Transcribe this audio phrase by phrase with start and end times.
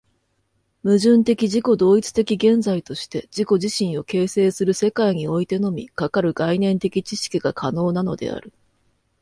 [0.83, 8.51] 矛盾的自己同一的現在として自己自身を形成する世界においてのみ、かかる概念的知識が可能なのである。